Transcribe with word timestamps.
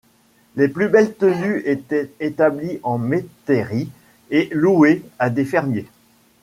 Les 0.55 0.67
plus 0.67 0.89
belles 0.89 1.13
tenues 1.15 1.61
étaient 1.63 2.09
établies 2.19 2.79
en 2.81 2.97
métairies 2.97 3.91
et 4.31 4.49
louées 4.51 5.03
à 5.19 5.29
des 5.29 5.45
fermiers. 5.45 5.85